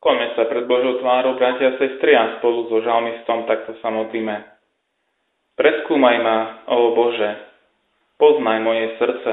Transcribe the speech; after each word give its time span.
Skloňme 0.00 0.32
sa 0.32 0.48
pred 0.48 0.64
Božou 0.64 0.96
tvárou, 0.96 1.36
bratia 1.36 1.76
a 1.76 1.78
sestry, 1.78 2.16
a 2.16 2.40
spolu 2.40 2.72
so 2.72 2.80
žalmistom 2.80 3.44
takto 3.44 3.76
sa 3.84 3.92
modlíme. 3.92 4.32
Preskúmaj 5.60 6.16
ma, 6.24 6.64
o 6.72 6.96
Bože, 6.96 7.36
poznaj 8.16 8.64
moje 8.64 8.96
srdce, 8.96 9.32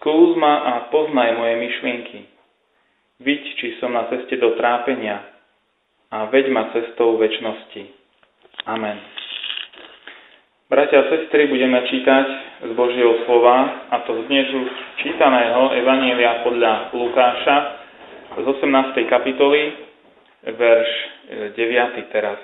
skús 0.00 0.32
ma 0.40 0.64
a 0.64 0.72
poznaj 0.88 1.36
moje 1.36 1.60
myšlienky. 1.60 2.24
Vidť, 3.20 3.46
či 3.60 3.76
som 3.84 3.92
na 3.92 4.08
ceste 4.08 4.40
do 4.40 4.56
trápenia 4.56 5.28
a 6.08 6.24
veď 6.32 6.48
ma 6.48 6.72
cestou 6.72 7.20
väčnosti. 7.20 7.84
Amen. 8.64 8.96
Bratia 10.72 11.04
a 11.04 11.10
sestry, 11.12 11.52
budeme 11.52 11.84
čítať 11.84 12.26
z 12.64 12.72
Božieho 12.72 13.28
slova, 13.28 13.92
a 13.92 14.08
to 14.08 14.24
z 14.24 14.32
dnes 14.32 14.48
čítaného 15.04 15.76
Evanielia 15.76 16.48
podľa 16.48 16.96
Lukáša, 16.96 17.79
z 18.30 18.46
18. 18.46 19.10
kapitoly, 19.10 19.62
verš 20.46 20.90
9. 21.58 21.98
E, 21.98 22.02
teraz. 22.14 22.38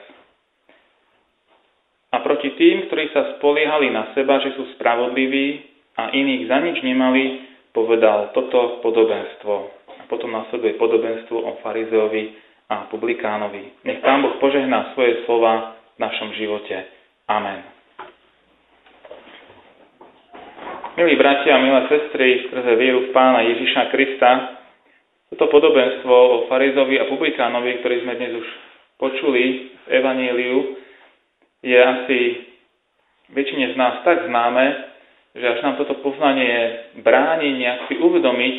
A 2.11 2.19
proti 2.27 2.51
tým, 2.59 2.91
ktorí 2.91 3.15
sa 3.15 3.39
spoliehali 3.39 3.95
na 3.95 4.11
seba, 4.17 4.43
že 4.43 4.57
sú 4.59 4.67
spravodliví 4.75 5.63
a 5.95 6.11
iných 6.11 6.43
za 6.51 6.59
nič 6.59 6.77
nemali, 6.83 7.25
povedal 7.71 8.35
toto 8.35 8.83
podobenstvo. 8.83 9.55
A 10.01 10.03
potom 10.11 10.35
nasleduje 10.35 10.75
podobenstvo 10.75 11.39
o 11.39 11.51
farizeovi 11.63 12.35
a 12.67 12.91
publikánovi. 12.91 13.87
Nech 13.87 14.03
Pán 14.03 14.27
Boh 14.27 14.43
požehná 14.43 14.91
svoje 14.99 15.23
slova 15.23 15.79
v 15.95 15.99
našom 16.03 16.35
živote. 16.35 16.83
Amen. 17.31 17.63
Milí 20.97 21.15
bratia 21.21 21.61
a 21.61 21.61
milé 21.61 21.85
sestry, 21.93 22.49
skrze 22.49 22.73
vieru 22.81 23.05
v 23.07 23.13
Pána 23.13 23.45
Ježiša 23.45 23.93
Krista, 23.93 24.56
toto 25.35 25.51
podobenstvo 25.51 26.15
o 26.15 26.37
farizovi 26.47 27.03
a 27.03 27.11
publikánovi, 27.11 27.83
ktorý 27.83 27.97
sme 28.07 28.15
dnes 28.15 28.33
už 28.39 28.47
počuli 29.03 29.75
v 29.75 29.87
Evaníliu, 29.91 30.59
je 31.67 31.79
asi 31.79 32.19
väčšine 33.35 33.75
z 33.75 33.77
nás 33.77 34.07
tak 34.07 34.23
známe, 34.31 34.65
že 35.35 35.47
až 35.51 35.59
nám 35.67 35.83
toto 35.83 35.99
poznanie 36.01 36.89
bráni 37.03 37.59
nejak 37.59 37.91
si 37.91 37.99
uvedomiť, 37.99 38.57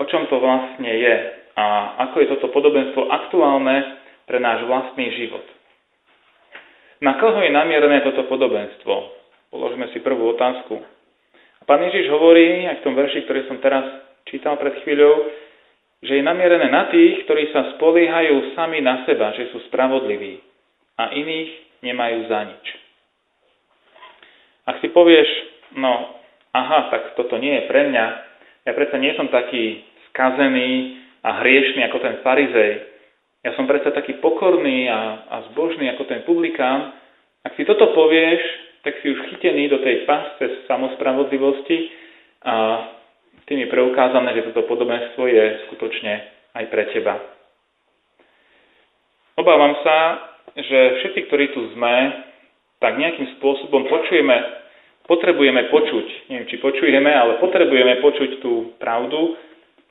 o 0.00 0.04
čom 0.08 0.24
to 0.32 0.40
vlastne 0.40 0.88
je 0.88 1.16
a 1.58 1.64
ako 2.08 2.16
je 2.22 2.26
toto 2.38 2.48
podobenstvo 2.54 3.10
aktuálne 3.10 3.98
pre 4.24 4.38
náš 4.40 4.64
vlastný 4.64 5.12
život. 5.18 5.44
Na 7.04 7.18
koho 7.18 7.38
je 7.42 7.50
namierené 7.52 8.02
toto 8.02 8.26
podobenstvo? 8.26 8.94
Položme 9.54 9.90
si 9.94 10.02
prvú 10.02 10.34
otázku. 10.34 10.82
Pán 11.68 11.84
Ježiš 11.84 12.08
hovorí, 12.10 12.64
aj 12.64 12.80
v 12.80 12.84
tom 12.84 12.94
verši, 12.96 13.28
ktorý 13.28 13.40
som 13.44 13.60
teraz 13.60 13.84
čítal 14.24 14.56
pred 14.56 14.72
chvíľou, 14.82 15.30
že 16.02 16.12
je 16.18 16.22
namierené 16.22 16.70
na 16.70 16.86
tých, 16.90 17.26
ktorí 17.26 17.50
sa 17.50 17.74
spoliehajú 17.74 18.54
sami 18.54 18.78
na 18.78 19.02
seba, 19.02 19.34
že 19.34 19.50
sú 19.50 19.58
spravodliví 19.66 20.38
a 20.94 21.10
iných 21.10 21.50
nemajú 21.82 22.18
za 22.30 22.40
nič. 22.46 22.66
Ak 24.68 24.78
si 24.78 24.92
povieš, 24.94 25.26
no 25.74 26.22
aha, 26.54 26.92
tak 26.92 27.02
toto 27.18 27.40
nie 27.40 27.58
je 27.58 27.68
pre 27.70 27.88
mňa, 27.90 28.06
ja 28.68 28.72
predsa 28.76 29.00
nie 29.00 29.16
som 29.18 29.26
taký 29.32 29.82
skazený 30.12 31.00
a 31.24 31.42
hriešný 31.42 31.82
ako 31.88 31.98
ten 31.98 32.16
farizej, 32.22 32.72
ja 33.46 33.54
som 33.54 33.70
predsa 33.70 33.94
taký 33.94 34.18
pokorný 34.18 34.90
a, 34.90 35.24
a 35.30 35.36
zbožný 35.50 35.88
ako 35.94 36.04
ten 36.10 36.26
publikán, 36.26 36.94
ak 37.46 37.54
si 37.54 37.62
toto 37.62 37.94
povieš, 37.94 38.42
tak 38.82 38.98
si 39.02 39.10
už 39.10 39.30
chytený 39.34 39.70
do 39.70 39.78
tej 39.82 40.06
pasce 40.06 40.66
samospravodlivosti 40.66 41.90
a 42.44 42.54
tým 43.48 43.64
je 43.64 43.72
preukázané, 43.72 44.36
že 44.36 44.52
toto 44.52 44.68
podobenstvo 44.68 45.24
je 45.24 45.44
skutočne 45.68 46.12
aj 46.52 46.64
pre 46.68 46.84
teba. 46.92 47.16
Obávam 49.40 49.72
sa, 49.80 49.96
že 50.52 50.78
všetci, 51.00 51.20
ktorí 51.26 51.56
tu 51.56 51.64
sme, 51.72 51.94
tak 52.78 53.00
nejakým 53.00 53.40
spôsobom 53.40 53.88
počujeme, 53.88 54.36
potrebujeme 55.08 55.72
počuť, 55.72 56.06
neviem, 56.28 56.46
či 56.46 56.60
počujeme, 56.60 57.08
ale 57.08 57.40
potrebujeme 57.40 58.04
počuť 58.04 58.30
tú 58.44 58.76
pravdu, 58.76 59.38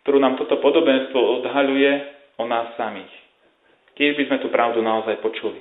ktorú 0.05 0.21
nám 0.21 0.37
toto 0.37 0.61
podobenstvo 0.61 1.43
odhaľuje 1.43 1.91
o 2.37 2.45
nás 2.45 2.77
samých. 2.77 3.11
Keď 3.97 4.13
by 4.13 4.23
sme 4.29 4.37
tú 4.45 4.47
pravdu 4.53 4.79
naozaj 4.85 5.17
počuli. 5.19 5.57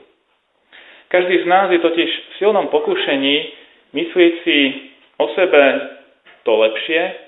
Každý 1.09 1.43
z 1.43 1.47
nás 1.49 1.71
je 1.73 1.81
totiž 1.81 2.11
v 2.11 2.33
silnom 2.43 2.69
pokušení 2.69 3.37
myslieť 3.95 4.33
si 4.43 4.59
o 5.17 5.27
sebe 5.33 5.63
to 6.43 6.53
lepšie, 6.53 7.26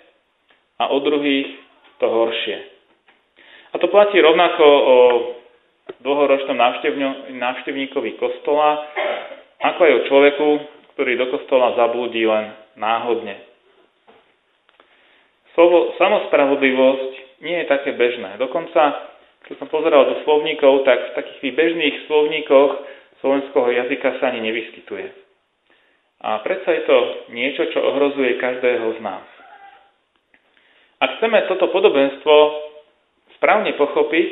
a 0.79 0.85
o 0.89 0.99
druhých 1.03 1.59
to 1.99 2.07
horšie. 2.07 2.59
A 3.73 3.83
to 3.83 3.91
platí 3.91 4.17
rovnako 4.23 4.65
o 4.65 4.97
dlhoročnom 6.01 6.57
návštevníkovi 7.35 8.17
kostola, 8.17 8.87
ako 9.59 9.81
aj 9.83 9.93
o 9.93 10.05
človeku, 10.07 10.49
ktorý 10.95 11.13
do 11.19 11.27
kostola 11.35 11.75
zablúdi 11.75 12.23
len 12.25 12.55
náhodne. 12.79 13.43
Slovo 15.59 15.99
samospravodlivosť 15.99 17.43
nie 17.43 17.59
je 17.63 17.67
také 17.67 17.99
bežné. 17.99 18.39
Dokonca, 18.39 19.11
keď 19.51 19.55
som 19.59 19.69
pozeral 19.71 20.07
do 20.07 20.23
slovníkov, 20.23 20.87
tak 20.87 20.99
v 20.99 21.17
takých 21.19 21.55
bežných 21.59 21.97
slovníkoch 22.07 22.71
slovenského 23.19 23.69
jazyka 23.83 24.23
sa 24.23 24.31
ani 24.31 24.47
nevyskytuje. 24.47 25.07
A 26.23 26.43
predsa 26.43 26.71
je 26.75 26.83
to 26.87 26.99
niečo, 27.35 27.67
čo 27.75 27.79
ohrozuje 27.83 28.39
každého 28.39 28.99
z 28.99 29.01
nás. 29.03 29.38
Ak 30.99 31.19
chceme 31.19 31.47
toto 31.47 31.71
podobenstvo 31.71 32.35
správne 33.39 33.75
pochopiť, 33.79 34.31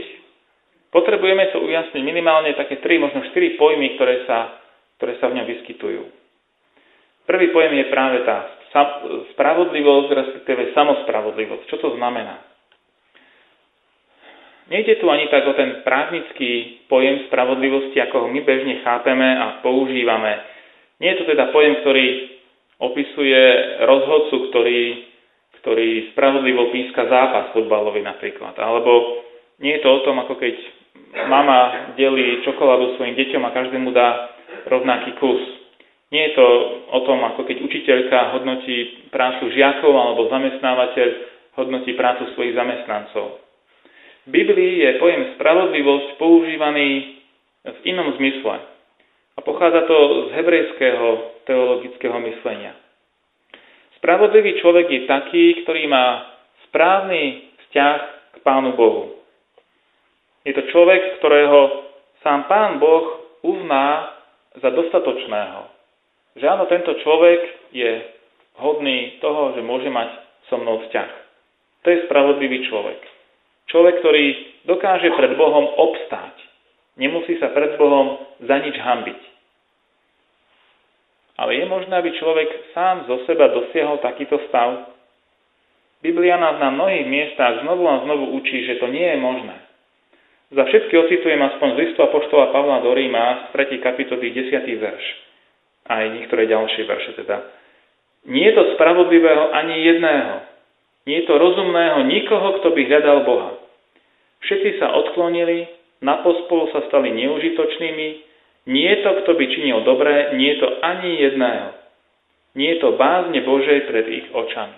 potrebujeme 0.90 1.54
sa 1.54 1.62
ujasniť 1.62 2.02
minimálne 2.02 2.58
také 2.58 2.82
tri, 2.82 2.98
možno 2.98 3.22
štyri 3.30 3.54
pojmy, 3.54 3.94
ktoré 3.94 4.26
sa, 4.26 4.58
ktoré 4.98 5.14
sa 5.22 5.30
v 5.30 5.36
ňom 5.38 5.46
vyskytujú. 5.46 6.02
Prvý 7.26 7.50
pojem 7.54 7.74
je 7.82 7.86
práve 7.90 8.18
tá 8.26 8.50
spravodlivosť, 9.34 10.08
respektíve 10.10 10.74
samospravodlivosť. 10.74 11.64
Čo 11.70 11.76
to 11.80 11.88
znamená? 11.94 12.42
Nejde 14.66 14.98
tu 14.98 15.06
ani 15.06 15.30
tak 15.30 15.46
o 15.46 15.54
ten 15.54 15.86
právnický 15.86 16.82
pojem 16.90 17.30
spravodlivosti, 17.30 18.02
ako 18.02 18.26
ho 18.26 18.28
my 18.34 18.42
bežne 18.42 18.82
chápeme 18.82 19.38
a 19.38 19.62
používame. 19.62 20.42
Nie 20.98 21.14
je 21.14 21.22
to 21.22 21.30
teda 21.30 21.54
pojem, 21.54 21.78
ktorý 21.86 22.06
opisuje 22.82 23.42
rozhodcu, 23.86 24.36
ktorý 24.50 24.78
ktorý 25.66 26.14
spravodlivo 26.14 26.70
píska 26.70 27.10
zápas 27.10 27.50
futbalový 27.50 27.98
napríklad. 28.06 28.54
Alebo 28.54 29.18
nie 29.58 29.74
je 29.74 29.82
to 29.82 29.98
o 29.98 30.04
tom, 30.06 30.22
ako 30.22 30.38
keď 30.38 30.54
mama 31.26 31.90
delí 31.98 32.38
čokoládu 32.46 32.94
svojim 32.94 33.18
deťom 33.18 33.42
a 33.42 33.50
každému 33.50 33.90
dá 33.90 34.30
rovnaký 34.70 35.18
kus. 35.18 35.42
Nie 36.14 36.30
je 36.30 36.38
to 36.38 36.46
o 36.94 37.00
tom, 37.02 37.18
ako 37.26 37.42
keď 37.50 37.66
učiteľka 37.66 38.38
hodnotí 38.38 39.10
prácu 39.10 39.50
žiakov 39.50 39.90
alebo 39.90 40.30
zamestnávateľ 40.30 41.08
hodnotí 41.58 41.98
prácu 41.98 42.30
svojich 42.38 42.54
zamestnancov. 42.54 43.42
V 44.22 44.30
Biblii 44.30 44.86
je 44.86 45.02
pojem 45.02 45.34
spravodlivosť 45.34 46.14
používaný 46.14 47.18
v 47.66 47.78
inom 47.90 48.14
zmysle 48.22 48.54
a 49.34 49.38
pochádza 49.42 49.82
to 49.90 50.30
z 50.30 50.38
hebrejského 50.38 51.06
teologického 51.42 52.14
myslenia. 52.22 52.85
Spravodlivý 54.06 54.62
človek 54.62 54.86
je 54.86 55.02
taký, 55.10 55.66
ktorý 55.66 55.90
má 55.90 56.30
správny 56.70 57.50
vzťah 57.66 57.98
k 58.06 58.36
Pánu 58.46 58.78
Bohu. 58.78 59.18
Je 60.46 60.54
to 60.54 60.62
človek, 60.70 61.18
ktorého 61.18 61.90
sám 62.22 62.46
Pán 62.46 62.78
Boh 62.78 63.34
uzná 63.42 64.14
za 64.62 64.70
dostatočného. 64.70 65.66
Že 66.38 66.44
áno, 66.46 66.70
tento 66.70 66.94
človek 67.02 67.50
je 67.74 68.06
hodný 68.62 69.18
toho, 69.18 69.58
že 69.58 69.66
môže 69.66 69.90
mať 69.90 70.14
so 70.46 70.54
mnou 70.54 70.86
vzťah. 70.86 71.10
To 71.82 71.86
je 71.90 72.06
spravodlivý 72.06 72.62
človek. 72.70 73.02
Človek, 73.74 74.06
ktorý 74.06 74.24
dokáže 74.70 75.10
pred 75.18 75.34
Bohom 75.34 75.66
obstáť. 75.82 76.46
Nemusí 76.94 77.42
sa 77.42 77.50
pred 77.50 77.74
Bohom 77.74 78.22
za 78.38 78.54
nič 78.62 78.78
hambiť. 78.78 79.35
Ale 81.36 81.52
je 81.60 81.64
možné, 81.68 81.92
aby 81.92 82.16
človek 82.16 82.72
sám 82.72 83.04
zo 83.04 83.20
seba 83.28 83.52
dosiahol 83.52 84.00
takýto 84.00 84.40
stav? 84.48 84.88
Biblia 86.00 86.40
nás 86.40 86.56
na 86.56 86.72
mnohých 86.72 87.04
miestach 87.08 87.60
znovu 87.60 87.84
a 87.88 88.04
znovu 88.04 88.36
učí, 88.40 88.64
že 88.64 88.80
to 88.80 88.88
nie 88.88 89.04
je 89.04 89.18
možné. 89.20 89.56
Za 90.54 90.62
všetky 90.62 90.94
ocitujem 90.94 91.42
aspoň 91.42 91.68
z 91.74 91.78
listu 91.82 92.00
Apoštola 92.06 92.54
Pavla 92.54 92.78
do 92.80 92.94
Ríma 92.94 93.50
z 93.50 93.66
3. 93.66 93.82
kapitoly 93.82 94.30
10. 94.30 94.62
verš. 94.78 95.04
Aj 95.90 96.06
niektoré 96.06 96.46
ďalšie 96.46 96.82
verše 96.86 97.12
teda. 97.18 97.42
Nie 98.26 98.50
je 98.50 98.54
to 98.54 98.64
spravodlivého 98.78 99.50
ani 99.50 99.82
jedného. 99.86 100.34
Nie 101.06 101.22
je 101.22 101.26
to 101.30 101.34
rozumného 101.38 102.06
nikoho, 102.06 102.58
kto 102.62 102.74
by 102.74 102.80
hľadal 102.86 103.18
Boha. 103.26 103.50
Všetci 104.42 104.78
sa 104.78 104.94
odklonili, 104.94 105.66
na 106.02 106.22
pospolu 106.22 106.70
sa 106.70 106.86
stali 106.90 107.10
neužitočnými, 107.14 108.06
nie 108.66 108.86
je 108.90 108.98
to, 109.06 109.10
kto 109.22 109.30
by 109.38 109.44
činil 109.46 109.86
dobré, 109.86 110.34
nie 110.34 110.54
je 110.54 110.58
to 110.58 110.68
ani 110.82 111.22
jedného. 111.22 111.70
Nie 112.58 112.76
je 112.76 112.82
to 112.82 112.98
bázne 112.98 113.38
Božej 113.46 113.86
pred 113.86 114.06
ich 114.10 114.26
očami. 114.34 114.74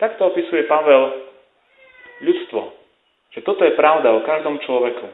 Takto 0.00 0.32
opisuje 0.32 0.64
Pavel 0.64 1.28
ľudstvo. 2.24 2.62
Že 3.36 3.40
toto 3.42 3.62
je 3.66 3.76
pravda 3.76 4.14
o 4.14 4.24
každom 4.24 4.62
človeku. 4.62 5.06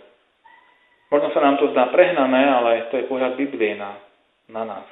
Možno 1.11 1.35
sa 1.35 1.41
nám 1.43 1.58
to 1.58 1.75
zdá 1.75 1.91
prehnané, 1.91 2.43
ale 2.47 2.70
to 2.93 3.02
je 3.02 3.08
pohľad 3.11 3.35
Biblie 3.35 3.75
na, 3.75 3.99
na 4.46 4.62
nás. 4.62 4.87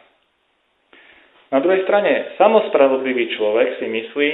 Na 1.55 1.63
druhej 1.63 1.87
strane, 1.87 2.35
samospravodlivý 2.37 3.39
človek 3.39 3.79
si 3.79 3.87
myslí, 3.87 4.31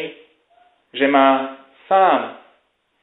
že 0.97 1.07
má 1.11 1.61
sám 1.87 2.41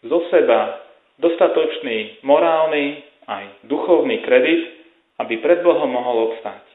zo 0.02 0.26
seba 0.34 0.82
dostatočný 1.22 2.26
morálny 2.26 3.06
aj 3.30 3.70
duchovný 3.70 4.26
kredit, 4.26 4.81
aby 5.22 5.38
pred 5.38 5.62
Bohom 5.62 5.88
mohol 5.88 6.34
obstáť. 6.34 6.66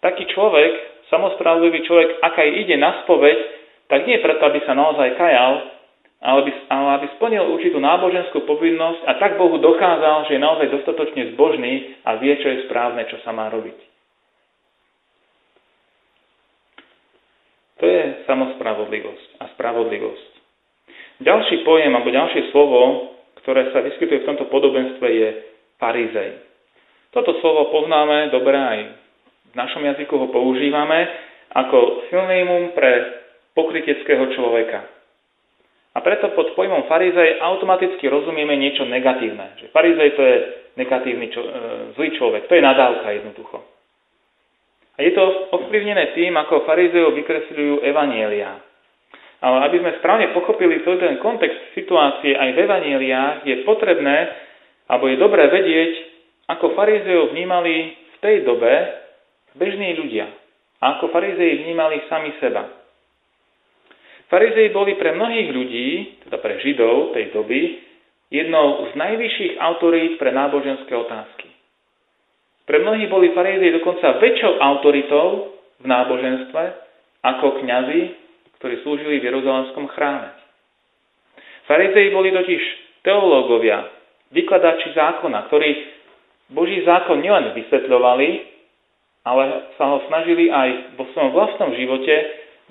Taký 0.00 0.30
človek, 0.32 0.72
samospravodlivý 1.10 1.84
človek, 1.84 2.22
ak 2.22 2.34
aj 2.38 2.50
ide 2.64 2.76
na 2.78 3.02
spoveď, 3.04 3.38
tak 3.90 4.06
nie 4.06 4.22
preto, 4.22 4.40
aby 4.46 4.62
sa 4.62 4.72
naozaj 4.78 5.18
kajal, 5.18 5.52
ale 6.20 6.38
aby, 6.46 6.52
ale 6.70 6.88
aby 7.00 7.06
splnil 7.18 7.44
určitú 7.50 7.82
náboženskú 7.82 8.46
povinnosť 8.46 9.02
a 9.08 9.12
tak 9.18 9.40
Bohu 9.40 9.58
dokázal, 9.58 10.30
že 10.30 10.38
je 10.38 10.44
naozaj 10.44 10.68
dostatočne 10.70 11.34
zbožný 11.34 11.98
a 12.06 12.16
vie, 12.20 12.32
čo 12.38 12.48
je 12.48 12.64
správne, 12.70 13.02
čo 13.10 13.18
sa 13.26 13.34
má 13.34 13.50
robiť. 13.50 13.78
To 17.80 17.84
je 17.88 18.28
samospravodlivosť 18.28 19.40
a 19.40 19.44
spravodlivosť. 19.56 20.32
Ďalší 21.24 21.64
pojem 21.64 21.92
alebo 21.96 22.12
ďalšie 22.12 22.52
slovo, 22.52 23.12
ktoré 23.40 23.72
sa 23.72 23.80
vyskytuje 23.80 24.20
v 24.20 24.28
tomto 24.28 24.52
podobenstve, 24.52 25.06
je 25.08 25.28
farizej. 25.80 26.49
Toto 27.10 27.34
slovo 27.42 27.74
poznáme 27.74 28.30
dobre 28.30 28.54
aj 28.54 28.78
v 29.50 29.54
našom 29.58 29.82
jazyku 29.82 30.14
ho 30.14 30.26
používame 30.30 31.10
ako 31.50 32.06
synonymum 32.06 32.70
pre 32.70 33.18
pokryteckého 33.58 34.30
človeka. 34.38 34.86
A 35.90 35.98
preto 36.06 36.30
pod 36.38 36.54
pojmom 36.54 36.86
farizej 36.86 37.42
automaticky 37.42 38.06
rozumieme 38.06 38.54
niečo 38.54 38.86
negatívne. 38.86 39.58
Že 39.58 39.74
farizej 39.74 40.10
to 40.14 40.22
je 40.22 40.36
negatívny, 40.78 41.26
čo, 41.34 41.42
e, 41.42 41.50
zlý 41.98 42.14
človek, 42.14 42.46
to 42.46 42.54
je 42.54 42.62
nadávka 42.62 43.10
jednoducho. 43.10 43.58
A 44.94 45.02
je 45.02 45.10
to 45.10 45.50
ovplyvnené 45.50 46.14
tým, 46.14 46.30
ako 46.38 46.62
farizejov 46.62 47.10
vykresľujú 47.18 47.82
evanielia. 47.82 48.54
Ale 49.42 49.66
aby 49.66 49.82
sme 49.82 49.98
správne 49.98 50.30
pochopili 50.30 50.78
celý 50.86 51.02
ten 51.02 51.18
kontext 51.18 51.74
situácie 51.74 52.38
aj 52.38 52.54
v 52.54 52.60
evanieliách, 52.70 53.36
je 53.42 53.56
potrebné, 53.66 54.30
alebo 54.86 55.10
je 55.10 55.16
dobré 55.18 55.48
vedieť, 55.50 56.09
ako 56.50 56.74
farizejov 56.74 57.30
vnímali 57.30 57.94
v 57.94 58.16
tej 58.18 58.36
dobe 58.42 58.72
bežní 59.54 59.94
ľudia. 59.94 60.26
A 60.80 60.96
ako 60.98 61.12
farizeji 61.12 61.62
vnímali 61.62 62.02
sami 62.08 62.32
seba. 62.40 62.66
Farizei 64.30 64.70
boli 64.70 64.94
pre 64.94 65.12
mnohých 65.12 65.50
ľudí, 65.50 65.88
teda 66.26 66.38
pre 66.38 66.62
Židov 66.62 67.12
tej 67.18 67.34
doby, 67.34 67.82
jednou 68.30 68.86
z 68.88 68.92
najvyšších 68.94 69.58
autorít 69.58 70.22
pre 70.22 70.30
náboženské 70.30 70.94
otázky. 70.94 71.50
Pre 72.64 72.78
mnohých 72.78 73.10
boli 73.10 73.34
farizei 73.34 73.74
dokonca 73.74 74.22
väčšou 74.22 74.62
autoritou 74.62 75.58
v 75.82 75.86
náboženstve 75.90 76.62
ako 77.26 77.58
kňazi, 77.58 78.00
ktorí 78.62 78.74
slúžili 78.86 79.18
v 79.18 79.26
Jeruzalemskom 79.26 79.90
chráme. 79.90 80.30
Farizei 81.66 82.14
boli 82.14 82.30
totiž 82.30 82.62
teológovia, 83.02 83.90
vykladači 84.30 84.94
zákona, 84.94 85.50
ktorí 85.50 85.99
Boží 86.50 86.82
zákon 86.82 87.22
nielen 87.22 87.54
vysvetľovali, 87.54 88.28
ale 89.22 89.42
sa 89.78 89.84
ho 89.86 89.98
snažili 90.10 90.50
aj 90.50 90.98
vo 90.98 91.06
svojom 91.14 91.30
vlastnom 91.30 91.70
živote 91.76 92.14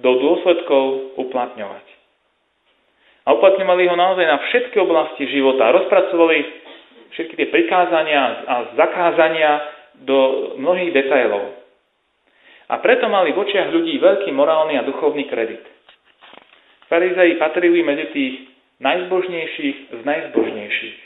do 0.04 0.12
dôsledkov 0.20 1.16
uplatňovať. 1.20 1.86
A 3.28 3.36
uplatňovali 3.38 3.84
ho 3.88 3.96
naozaj 3.96 4.26
na 4.26 4.38
všetky 4.50 4.78
oblasti 4.82 5.30
života. 5.30 5.70
Rozpracovali 5.70 6.38
všetky 7.14 7.34
tie 7.38 7.48
prikázania 7.54 8.22
a 8.48 8.56
zakázania 8.74 9.52
do 10.02 10.18
mnohých 10.58 10.96
detailov. 10.96 11.54
A 12.70 12.78
preto 12.80 13.10
mali 13.10 13.34
v 13.34 13.42
očiach 13.42 13.70
ľudí 13.74 13.98
veľký 13.98 14.30
morálny 14.34 14.78
a 14.78 14.86
duchovný 14.86 15.26
kredit. 15.30 15.62
Farizei 16.90 17.38
patrili 17.38 17.86
medzi 17.86 18.10
tých 18.14 18.36
najzbožnejších 18.82 19.78
z 19.94 20.02
najzbožnejších. 20.06 20.98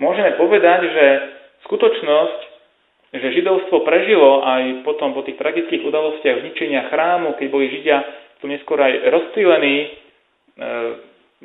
Môžeme 0.00 0.36
povedať, 0.40 0.80
že 0.88 1.06
skutočnosť, 1.64 2.40
že 3.14 3.28
židovstvo 3.40 3.86
prežilo 3.86 4.42
aj 4.42 4.82
potom 4.82 5.14
po 5.14 5.22
tých 5.22 5.38
tragických 5.38 5.86
udalostiach 5.86 6.42
zničenia 6.42 6.90
chrámu, 6.90 7.38
keď 7.38 7.46
boli 7.46 7.70
židia 7.70 8.02
tu 8.42 8.50
neskôr 8.50 8.76
aj 8.76 8.92
rozptýlení, 9.08 9.76
e, 9.80 9.88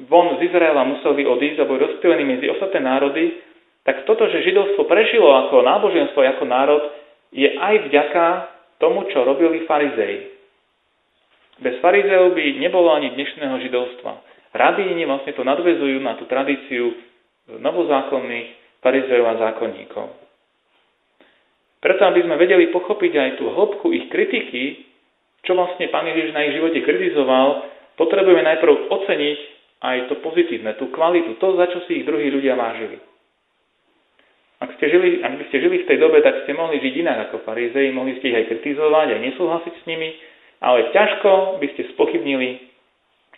von 0.09 0.35
z 0.41 0.49
Izraela 0.49 0.81
museli 0.83 1.23
odísť 1.29 1.61
a 1.61 1.69
boli 1.69 1.79
rozptýlení 1.85 2.23
medzi 2.25 2.49
ostatné 2.49 2.81
národy, 2.81 3.37
tak 3.85 4.03
toto, 4.03 4.27
že 4.27 4.43
židovstvo 4.43 4.85
prežilo 4.89 5.29
ako 5.45 5.61
náboženstvo, 5.61 6.19
ako 6.19 6.45
národ, 6.45 6.83
je 7.29 7.47
aj 7.47 7.75
vďaka 7.89 8.25
tomu, 8.81 9.05
čo 9.13 9.21
robili 9.21 9.63
farizei. 9.69 10.33
Bez 11.59 11.77
farizeov 11.83 12.33
by 12.33 12.45
nebolo 12.57 12.89
ani 12.95 13.11
dnešného 13.13 13.59
židovstva. 13.61 14.23
Rabíni 14.55 15.05
vlastne 15.05 15.35
to 15.35 15.43
nadvezujú 15.45 15.99
na 16.01 16.17
tú 16.17 16.25
tradíciu 16.25 16.95
novozákonných 17.59 18.47
farizejov 18.79 19.25
a 19.27 19.35
zákonníkov. 19.49 20.07
Preto, 21.79 22.01
aby 22.03 22.19
sme 22.27 22.35
vedeli 22.35 22.67
pochopiť 22.75 23.13
aj 23.15 23.29
tú 23.39 23.55
hĺbku 23.55 23.87
ich 23.95 24.11
kritiky, 24.11 24.83
čo 25.47 25.55
vlastne 25.55 25.87
pán 25.87 26.03
Ježiš 26.11 26.35
na 26.35 26.43
ich 26.43 26.59
živote 26.59 26.83
kritizoval, 26.83 27.63
potrebujeme 27.95 28.43
najprv 28.43 28.91
oceniť 28.91 29.39
aj 29.79 30.11
to 30.11 30.19
pozitívne, 30.19 30.75
tú 30.75 30.91
kvalitu, 30.91 31.39
to, 31.39 31.55
za 31.55 31.71
čo 31.71 31.79
si 31.87 32.03
ich 32.03 32.07
druhí 32.07 32.27
ľudia 32.27 32.59
vážili. 32.59 32.99
Ak, 34.59 34.75
ste 34.75 34.91
žili, 34.91 35.23
ak 35.23 35.39
by 35.39 35.43
ste 35.47 35.57
žili 35.63 35.77
v 35.83 35.87
tej 35.87 35.97
dobe, 36.03 36.19
tak 36.19 36.43
ste 36.43 36.51
mohli 36.51 36.83
žiť 36.83 36.93
inak 36.99 37.31
ako 37.31 37.47
farizei, 37.47 37.95
mohli 37.95 38.19
ste 38.19 38.35
ich 38.35 38.39
aj 38.43 38.49
kritizovať, 38.51 39.15
aj 39.15 39.21
nesúhlasiť 39.23 39.73
s 39.79 39.87
nimi, 39.87 40.19
ale 40.59 40.91
ťažko 40.91 41.63
by 41.63 41.67
ste 41.71 41.95
spochybnili 41.95 42.59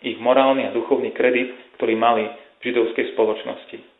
ich 0.02 0.18
morálny 0.18 0.66
a 0.66 0.74
duchovný 0.74 1.14
kredit, 1.14 1.54
ktorý 1.78 1.94
mali 1.94 2.26
v 2.58 2.60
židovskej 2.66 3.14
spoločnosti. 3.14 3.91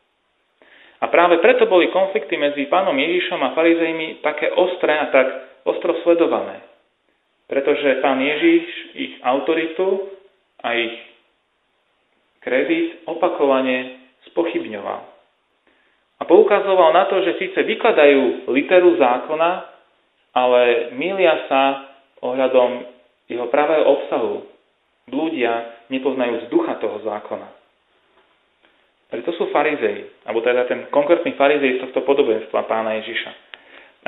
A 1.02 1.10
práve 1.10 1.42
preto 1.42 1.66
boli 1.66 1.90
konflikty 1.90 2.38
medzi 2.38 2.70
pánom 2.70 2.94
Ježišom 2.94 3.42
a 3.42 3.58
farizejmi 3.58 4.22
také 4.22 4.54
ostré 4.54 4.94
a 4.94 5.10
tak 5.10 5.26
ostro 5.66 5.98
sledované. 6.06 6.62
Pretože 7.50 7.98
pán 7.98 8.22
Ježiš 8.22 8.64
ich 8.94 9.12
autoritu 9.26 10.14
a 10.62 10.78
ich 10.78 10.94
kredit 12.38 13.02
opakovane 13.10 13.98
spochybňoval. 14.30 15.00
A 16.18 16.22
poukazoval 16.22 16.94
na 16.94 17.10
to, 17.10 17.18
že 17.26 17.34
síce 17.42 17.58
vykladajú 17.66 18.46
literu 18.54 18.94
zákona, 18.94 19.66
ale 20.38 20.94
milia 20.94 21.50
sa 21.50 21.62
ohľadom 22.22 22.86
jeho 23.26 23.50
pravého 23.50 23.84
obsahu. 23.90 24.46
Blúdia, 25.10 25.82
nepoznajú 25.90 26.46
z 26.46 26.50
ducha 26.54 26.78
toho 26.78 27.02
zákona. 27.02 27.61
Preto 29.12 29.28
sú 29.36 29.52
farizei, 29.52 30.08
alebo 30.24 30.40
teda 30.40 30.64
ten 30.64 30.88
konkrétny 30.88 31.36
farizej 31.36 31.76
z 31.76 31.80
tohto 31.84 32.00
podobenstva 32.08 32.64
pána 32.64 32.96
Ježiša. 33.04 33.30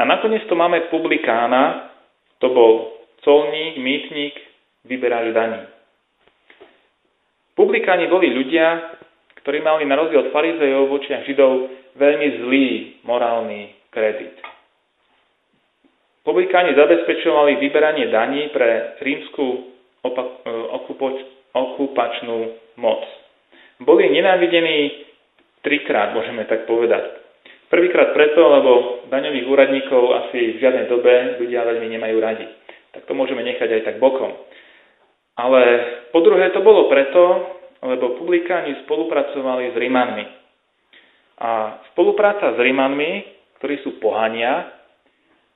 A 0.00 0.08
nakoniec 0.08 0.48
to 0.48 0.56
máme 0.56 0.88
publikána, 0.88 1.92
to 2.40 2.48
bol 2.48 3.04
colník, 3.20 3.76
mýtnik, 3.76 4.32
vyberáč 4.88 5.36
daní. 5.36 5.60
Publikáni 7.52 8.08
boli 8.08 8.32
ľudia, 8.32 8.96
ktorí 9.44 9.60
mali 9.60 9.84
na 9.84 10.00
rozdiel 10.00 10.24
od 10.24 10.32
farizejov 10.32 10.88
v 10.88 11.04
židov 11.28 11.52
veľmi 12.00 12.28
zlý 12.40 12.68
morálny 13.04 13.76
kredit. 13.92 14.40
Publikáni 16.24 16.72
zabezpečovali 16.72 17.60
vyberanie 17.60 18.08
daní 18.08 18.48
pre 18.48 18.96
rímsku 19.04 19.44
e, 19.44 20.08
okupačnú 21.52 22.36
moc. 22.80 23.04
Boli 23.82 24.06
nenávidení 24.10 25.06
trikrát, 25.64 26.14
môžeme 26.14 26.46
tak 26.46 26.68
povedať. 26.68 27.24
Prvýkrát 27.72 28.14
preto, 28.14 28.38
lebo 28.38 29.02
daňových 29.10 29.46
úradníkov 29.50 30.02
asi 30.22 30.54
v 30.54 30.60
žiadnej 30.62 30.86
dobe 30.86 31.42
ľudia 31.42 31.66
veľmi 31.66 31.88
nemajú 31.98 32.16
radi. 32.22 32.46
Tak 32.94 33.10
to 33.10 33.18
môžeme 33.18 33.42
nechať 33.42 33.66
aj 33.66 33.82
tak 33.82 33.96
bokom. 33.98 34.30
Ale 35.34 35.62
po 36.14 36.22
druhé 36.22 36.54
to 36.54 36.62
bolo 36.62 36.86
preto, 36.86 37.22
lebo 37.82 38.14
publikáni 38.22 38.78
spolupracovali 38.86 39.74
s 39.74 39.76
Rímanmi. 39.76 40.24
A 41.42 41.82
spolupráca 41.90 42.54
s 42.54 42.58
Rímanmi, 42.62 43.26
ktorí 43.58 43.82
sú 43.82 43.98
pohania, 43.98 44.70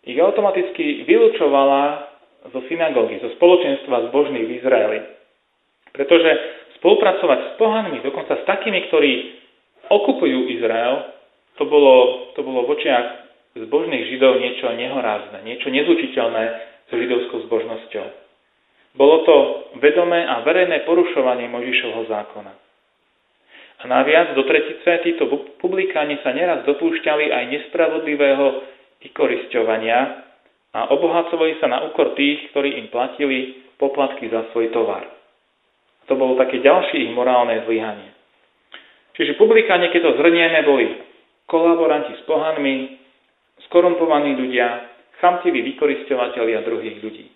ich 0.02 0.18
automaticky 0.18 1.06
vylúčovala 1.06 2.10
zo 2.50 2.60
synagógy, 2.66 3.22
zo 3.22 3.30
spoločenstva 3.38 4.10
zbožných 4.10 4.46
v 4.48 4.54
Izraeli. 4.58 5.00
Pretože 5.94 6.30
spolupracovať 6.78 7.38
s 7.38 7.50
pohanmi, 7.58 7.98
dokonca 8.00 8.38
s 8.38 8.44
takými, 8.46 8.86
ktorí 8.88 9.12
okupujú 9.90 10.48
Izrael, 10.54 11.14
to 11.58 11.66
bolo, 11.66 12.30
to 12.38 12.40
bolo 12.46 12.64
v 12.64 12.78
očiach 12.78 13.06
zbožných 13.58 14.14
židov 14.14 14.38
niečo 14.38 14.70
nehorázne, 14.70 15.42
niečo 15.42 15.68
nezlučiteľné 15.74 16.44
s 16.86 16.90
židovskou 16.94 17.44
zbožnosťou. 17.50 18.06
Bolo 18.94 19.16
to 19.26 19.36
vedomé 19.82 20.24
a 20.26 20.42
verejné 20.46 20.86
porušovanie 20.86 21.50
Možišovho 21.50 22.08
zákona. 22.08 22.52
A 23.78 23.82
naviac 23.86 24.34
do 24.34 24.42
tretice 24.42 25.06
títo 25.06 25.30
publikáni 25.62 26.18
sa 26.26 26.34
neraz 26.34 26.66
dopúšťali 26.66 27.30
aj 27.30 27.44
nespravodlivého 27.46 28.46
vykorisťovania 29.06 29.98
a 30.74 30.80
obohacovali 30.90 31.62
sa 31.62 31.70
na 31.70 31.86
úkor 31.86 32.18
tých, 32.18 32.50
ktorí 32.50 32.74
im 32.74 32.90
platili 32.90 33.62
poplatky 33.78 34.26
za 34.34 34.50
svoj 34.50 34.74
tovar. 34.74 35.06
To 36.08 36.16
bolo 36.16 36.40
také 36.40 36.64
ďalšie 36.64 37.08
ich 37.08 37.12
morálne 37.12 37.62
zlyhanie. 37.68 38.16
Čiže 39.12 39.36
publikáni, 39.36 39.92
keď 39.92 40.00
to 40.08 40.12
zhrnieme, 40.16 40.64
boli 40.64 40.86
kolaboranti 41.44 42.16
s 42.16 42.22
pohanmi, 42.24 42.96
skorumpovaní 43.68 44.32
ľudia, 44.38 44.88
chamtiví 45.20 45.60
vykorisťovateľia 45.74 46.64
druhých 46.64 46.96
ľudí. 47.02 47.26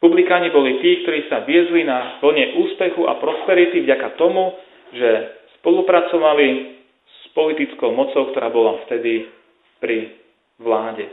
Publikáni 0.00 0.48
boli 0.48 0.80
tí, 0.80 1.04
ktorí 1.04 1.28
sa 1.28 1.44
viezli 1.44 1.84
na 1.84 2.20
vlne 2.24 2.56
úspechu 2.64 3.04
a 3.04 3.20
prosperity 3.20 3.84
vďaka 3.84 4.16
tomu, 4.16 4.56
že 4.96 5.10
spolupracovali 5.60 6.48
s 7.04 7.20
politickou 7.36 7.92
mocou, 7.92 8.32
ktorá 8.32 8.48
bola 8.48 8.80
vtedy 8.88 9.28
pri 9.76 10.16
vláde. 10.56 11.04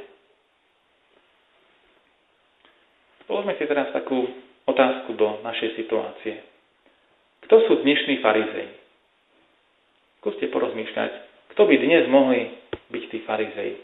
Položme 3.28 3.60
si 3.60 3.68
teraz 3.68 3.92
takú 3.92 4.47
otázku 4.68 5.16
do 5.16 5.40
našej 5.42 5.80
situácie. 5.80 6.44
Kto 7.48 7.64
sú 7.66 7.74
dnešní 7.82 8.20
farizei? 8.20 8.68
Skúste 10.20 10.52
porozmýšľať, 10.52 11.12
kto 11.56 11.62
by 11.64 11.76
dnes 11.80 12.04
mohli 12.12 12.52
byť 12.92 13.04
tí 13.08 13.18
farizei. 13.24 13.80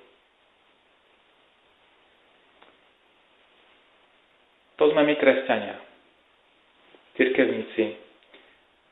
To 4.75 4.91
sme 4.91 5.07
my 5.07 5.15
kresťania. 5.15 5.79
Cirkevníci, 7.15 7.93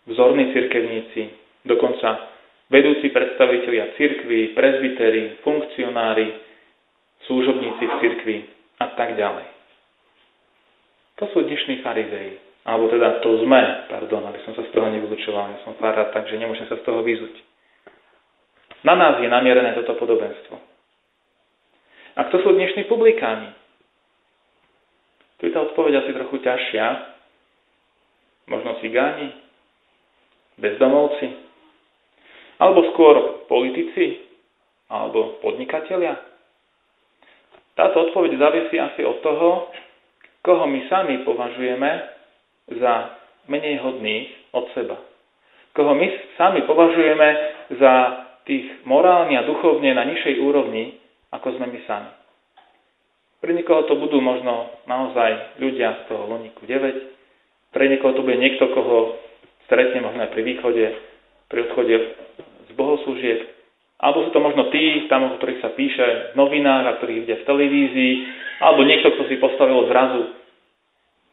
vzorní 0.08 0.54
cirkevníci, 0.54 1.22
dokonca 1.68 2.32
vedúci 2.72 3.12
predstavitelia 3.12 3.98
cirkvy, 3.98 4.56
prezbitery, 4.56 5.42
funkcionári, 5.44 6.32
služobníci 7.28 7.84
v 7.84 7.94
cirkvi 8.00 8.38
a 8.80 8.94
tak 8.96 9.18
ďalej. 9.18 9.61
To 11.22 11.30
sú 11.30 11.46
dnešní 11.46 11.86
farizei. 11.86 12.42
Alebo 12.66 12.90
teda 12.90 13.22
to 13.22 13.46
sme, 13.46 13.62
pardon, 13.90 14.26
aby 14.26 14.42
som 14.42 14.58
sa 14.58 14.66
z 14.66 14.74
toho 14.74 14.90
nevylučoval, 14.90 15.54
ja 15.54 15.60
som 15.62 15.78
farár, 15.78 16.10
takže 16.10 16.38
nemôžem 16.38 16.66
sa 16.66 16.78
z 16.78 16.86
toho 16.86 17.06
vyzuť. 17.06 17.36
Na 18.82 18.98
nás 18.98 19.22
je 19.22 19.30
namierené 19.30 19.78
toto 19.78 19.94
podobenstvo. 20.02 20.58
A 22.18 22.26
kto 22.26 22.42
sú 22.42 22.50
dnešní 22.58 22.90
publikáni? 22.90 23.54
Tu 25.38 25.50
je 25.50 25.54
tá 25.54 25.62
odpoveď 25.62 26.06
asi 26.06 26.12
trochu 26.14 26.38
ťažšia. 26.42 26.86
Možno 28.50 28.82
cigáni? 28.82 29.30
Bezdomovci? 30.58 31.38
Alebo 32.58 32.94
skôr 32.94 33.46
politici? 33.46 34.26
Alebo 34.90 35.38
podnikatelia? 35.46 36.18
Táto 37.78 38.10
odpoveď 38.10 38.38
závisí 38.42 38.78
asi 38.78 39.02
od 39.06 39.18
toho, 39.22 39.70
koho 40.42 40.66
my 40.66 40.80
sami 40.90 41.22
považujeme 41.22 41.92
za 42.82 42.94
menej 43.50 43.82
hodných 43.82 44.28
od 44.54 44.66
seba. 44.74 44.98
Koho 45.72 45.94
my 45.96 46.08
sami 46.36 46.62
považujeme 46.68 47.30
za 47.80 47.94
tých 48.44 48.84
morálne 48.84 49.38
a 49.38 49.48
duchovne 49.48 49.94
na 49.94 50.04
nižšej 50.04 50.36
úrovni, 50.42 50.98
ako 51.32 51.48
sme 51.56 51.70
my 51.72 51.80
sami. 51.88 52.12
Pre 53.42 53.52
niekoho 53.58 53.90
to 53.90 53.98
budú 53.98 54.22
možno 54.22 54.70
naozaj 54.86 55.58
ľudia 55.58 56.06
z 56.06 56.14
toho 56.14 56.30
Loniku 56.30 56.62
9, 56.66 57.74
pre 57.74 57.88
niekoho 57.88 58.14
to 58.14 58.22
bude 58.22 58.38
niekto, 58.38 58.68
koho 58.76 59.18
stretne 59.66 60.04
možno 60.04 60.28
aj 60.28 60.32
pri 60.36 60.44
východe, 60.44 60.86
pri 61.48 61.60
odchode 61.72 61.96
z 62.68 62.72
bohoslúžieb, 62.76 63.61
alebo 64.02 64.26
sú 64.26 64.30
to 64.34 64.42
možno 64.42 64.74
tí, 64.74 65.06
tam, 65.06 65.30
o 65.30 65.38
ktorých 65.38 65.62
sa 65.62 65.70
píše 65.78 66.34
v 66.34 66.36
novinách 66.36 66.86
a 66.90 66.96
ktorých 66.98 67.22
vidia 67.22 67.38
v 67.38 67.48
televízii, 67.48 68.14
alebo 68.66 68.82
niekto, 68.82 69.14
kto 69.14 69.30
si 69.30 69.38
postavil 69.38 69.86
zrazu 69.86 70.34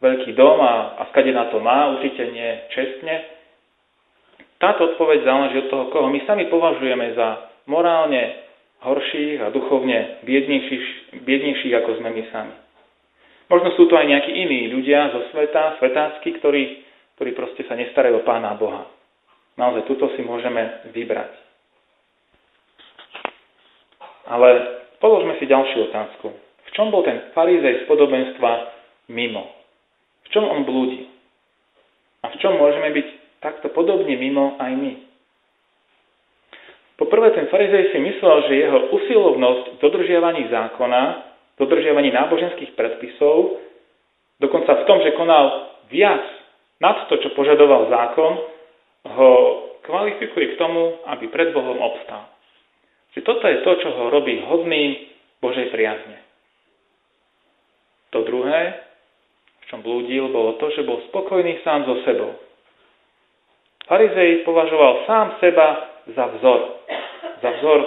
veľký 0.04 0.36
dom 0.36 0.60
a, 0.60 1.00
a 1.00 1.02
skade 1.10 1.32
na 1.32 1.48
to 1.48 1.64
má, 1.64 1.96
určite 1.96 2.28
nie 2.28 2.50
čestne. 2.76 3.24
Táto 4.60 4.94
odpoveď 4.94 5.24
záleží 5.24 5.56
od 5.64 5.68
toho, 5.72 5.84
koho 5.88 6.12
my 6.12 6.20
sami 6.28 6.44
považujeme 6.52 7.16
za 7.16 7.56
morálne 7.72 8.46
horších 8.84 9.42
a 9.42 9.48
duchovne 9.48 10.22
biednejších, 10.28 11.18
biednejších 11.24 11.74
ako 11.82 11.90
sme 11.98 12.10
my 12.14 12.22
sami. 12.30 12.54
Možno 13.48 13.72
sú 13.80 13.88
to 13.88 13.96
aj 13.96 14.06
nejakí 14.12 14.28
iní 14.28 14.68
ľudia 14.68 15.08
zo 15.08 15.24
sveta, 15.32 15.80
svetácky, 15.80 16.36
ktorí, 16.36 16.84
ktorí 17.16 17.32
proste 17.32 17.64
sa 17.64 17.72
nestarajú 17.72 18.20
o 18.20 18.26
Pána 18.28 18.52
Boha. 18.60 18.84
Naozaj, 19.56 19.88
tuto 19.88 20.12
si 20.14 20.20
môžeme 20.20 20.84
vybrať. 20.92 21.47
Ale 24.28 24.48
položme 25.00 25.40
si 25.40 25.48
ďalšiu 25.48 25.88
otázku. 25.88 26.28
V 26.68 26.70
čom 26.76 26.92
bol 26.92 27.00
ten 27.00 27.32
farizej 27.32 27.82
z 27.82 27.84
podobenstva 27.88 28.50
mimo? 29.08 29.48
V 30.24 30.36
čom 30.36 30.44
on 30.44 30.68
blúdi? 30.68 31.08
A 32.20 32.28
v 32.28 32.36
čom 32.36 32.60
môžeme 32.60 32.92
byť 32.92 33.08
takto 33.40 33.72
podobne 33.72 34.12
mimo 34.20 34.60
aj 34.60 34.72
my? 34.76 34.92
Poprvé, 36.98 37.30
ten 37.30 37.46
farizej 37.46 37.94
si 37.94 37.98
myslel, 38.02 38.36
že 38.50 38.54
jeho 38.58 38.78
usilovnosť 38.90 39.64
v 39.70 39.80
dodržiavaní 39.80 40.50
zákona, 40.50 41.02
v 41.54 41.56
dodržiavaní 41.62 42.10
náboženských 42.10 42.74
predpisov, 42.74 43.62
dokonca 44.42 44.82
v 44.82 44.86
tom, 44.86 44.98
že 45.06 45.14
konal 45.14 45.72
viac 45.88 46.26
nad 46.82 47.06
to, 47.06 47.22
čo 47.22 47.32
požadoval 47.38 47.86
zákon, 47.86 48.32
ho 49.08 49.30
kvalifikuje 49.86 50.52
k 50.52 50.58
tomu, 50.58 51.00
aby 51.06 51.30
pred 51.30 51.54
Bohom 51.54 51.78
obstal. 51.78 52.28
Že 53.18 53.26
toto 53.26 53.50
je 53.50 53.58
to, 53.66 53.72
čo 53.82 53.88
ho 53.98 54.14
robí 54.14 54.38
hodným 54.46 54.94
Božej 55.42 55.74
priazne. 55.74 56.22
To 58.14 58.22
druhé, 58.22 58.78
v 59.58 59.64
čom 59.74 59.82
blúdil, 59.82 60.30
bolo 60.30 60.54
to, 60.62 60.70
že 60.70 60.86
bol 60.86 61.02
spokojný 61.10 61.58
sám 61.66 61.82
so 61.82 61.98
sebou. 62.06 62.38
Farizej 63.90 64.46
považoval 64.46 65.02
sám 65.10 65.26
seba 65.42 65.98
za 66.14 66.30
vzor. 66.38 66.60
Za 67.42 67.50
vzor 67.58 67.78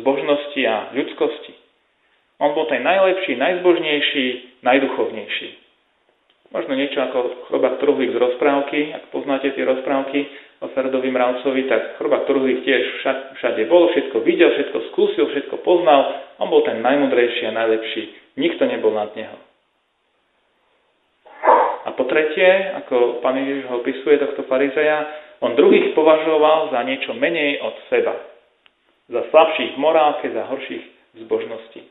zbožnosti 0.00 0.60
a 0.64 0.96
ľudskosti. 0.96 1.52
On 2.40 2.56
bol 2.56 2.64
ten 2.64 2.80
najlepší, 2.80 3.36
najzbožnejší, 3.36 4.26
najduchovnejší. 4.64 5.48
Možno 6.56 6.72
niečo 6.72 7.04
ako 7.04 7.52
chrobák 7.52 7.84
Truhlík 7.84 8.16
z 8.16 8.18
rozprávky, 8.18 8.96
ak 8.96 9.12
poznáte 9.12 9.52
tie 9.52 9.64
rozprávky 9.66 10.24
o 10.64 10.72
Ferdovi 10.72 11.12
Mravcovi, 11.12 11.68
tak 11.68 12.00
chrobák 12.00 12.24
Truhlík 12.24 12.64
tiež 12.64 13.04
všade 13.36 13.68
bol, 13.68 13.92
všetko 13.92 14.24
videl, 14.24 14.48
všetko 14.48 14.78
skúsil, 14.88 15.28
všetko 15.28 15.60
poznal. 15.60 16.24
On 16.40 16.48
bol 16.48 16.64
ten 16.64 16.80
najmudrejší 16.80 17.52
a 17.52 17.52
najlepší. 17.52 18.02
Nikto 18.40 18.64
nebol 18.64 18.96
nad 18.96 19.12
neho. 19.12 19.36
A 21.84 21.92
po 21.92 22.08
tretie, 22.08 22.48
ako 22.80 23.20
pán 23.20 23.36
Ježiš 23.36 23.68
ho 23.68 23.84
opisuje, 23.84 24.16
tohto 24.16 24.48
farizeja, 24.48 25.04
on 25.44 25.52
druhých 25.52 25.92
považoval 25.92 26.72
za 26.72 26.80
niečo 26.80 27.12
menej 27.12 27.60
od 27.60 27.76
seba. 27.92 28.16
Za 29.12 29.20
slabších 29.28 29.76
v 29.76 29.82
morálke, 29.84 30.32
za 30.32 30.48
horších 30.48 30.84
v 31.12 31.16
zbožnosti. 31.28 31.84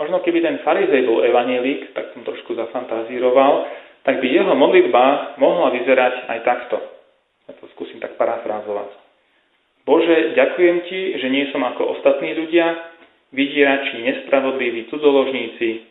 Možno 0.00 0.24
keby 0.24 0.40
ten 0.40 0.64
farizej 0.64 1.04
bol 1.04 1.20
evanielik, 1.20 1.92
tak 1.92 2.16
som 2.16 2.24
trošku 2.24 2.56
zafantazíroval, 2.56 3.68
tak 4.04 4.20
by 4.20 4.26
jeho 4.26 4.54
modlitba 4.56 5.36
mohla 5.36 5.72
vyzerať 5.76 6.30
aj 6.30 6.38
takto. 6.44 6.76
Ja 7.48 7.52
to 7.58 7.68
skúsim 7.76 8.00
tak 8.00 8.16
parafrázovať. 8.16 8.90
Bože, 9.84 10.36
ďakujem 10.36 10.76
Ti, 10.86 11.00
že 11.18 11.28
nie 11.32 11.48
som 11.50 11.64
ako 11.66 11.98
ostatní 11.98 12.36
ľudia, 12.36 12.78
vydierači, 13.34 14.02
nespravodliví, 14.02 14.90
cudzoložníci, 14.90 15.86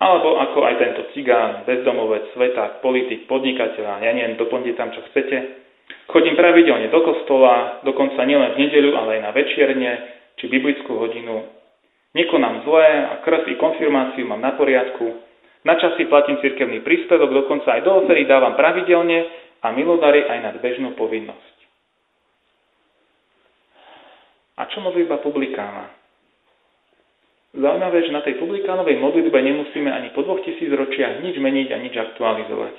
alebo 0.00 0.36
ako 0.36 0.58
aj 0.68 0.74
tento 0.76 1.02
cigán, 1.16 1.64
bezdomovec, 1.64 2.34
sveták, 2.36 2.84
politik, 2.84 3.24
podnikateľ, 3.24 4.04
ja 4.04 4.12
neviem, 4.12 4.36
doplňte 4.36 4.76
tam, 4.76 4.92
čo 4.92 5.00
chcete. 5.10 5.64
Chodím 6.12 6.36
pravidelne 6.36 6.92
do 6.92 7.00
kostola, 7.00 7.80
dokonca 7.84 8.20
nielen 8.28 8.56
v 8.56 8.60
nedeľu, 8.68 8.90
ale 8.96 9.20
aj 9.20 9.22
na 9.24 9.30
večierne 9.32 9.92
či 10.36 10.44
biblickú 10.48 10.92
hodinu. 11.00 11.48
Nekonám 12.14 12.62
zlé 12.68 12.88
a 13.10 13.12
krst 13.24 13.48
i 13.50 13.54
konfirmáciu 13.58 14.28
mám 14.28 14.44
na 14.44 14.54
poriadku. 14.54 15.23
Na 15.64 15.80
časy 15.80 16.04
platím 16.04 16.36
cirkevný 16.44 16.84
príspevok, 16.84 17.32
dokonca 17.32 17.72
aj 17.72 17.88
do 17.88 18.04
ofery 18.04 18.28
dávam 18.28 18.52
pravidelne 18.52 19.24
a 19.64 19.72
milodary 19.72 20.28
aj 20.28 20.38
nad 20.44 20.54
bežnú 20.60 20.92
povinnosť. 20.92 21.56
A 24.60 24.68
čo 24.68 24.84
modlitba 24.84 25.24
publikána? 25.24 25.88
Zaujímavé, 27.54 28.04
že 28.04 28.12
na 28.12 28.20
tej 28.20 28.36
publikánovej 28.42 28.98
modlitbe 28.98 29.38
nemusíme 29.40 29.88
ani 29.88 30.12
po 30.12 30.26
dvoch 30.26 30.44
tisíc 30.44 30.68
ročiach 30.68 31.24
nič 31.24 31.38
meniť 31.38 31.68
a 31.72 31.78
nič 31.80 31.94
aktualizovať. 31.96 32.74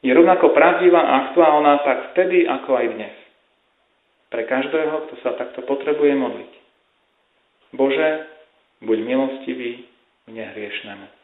Je 0.00 0.14
rovnako 0.16 0.56
pravdivá 0.56 1.04
a 1.04 1.14
aktuálna 1.28 1.84
tak 1.84 1.98
vtedy, 2.14 2.48
ako 2.48 2.70
aj 2.80 2.86
dnes. 2.96 3.16
Pre 4.32 4.42
každého, 4.46 5.10
kto 5.10 5.14
sa 5.20 5.36
takto 5.36 5.60
potrebuje 5.66 6.16
modliť. 6.16 6.52
Bože, 7.76 8.08
buď 8.80 8.98
milostivý 9.04 9.84
mne 10.30 10.48
hriešnemu. 10.54 11.19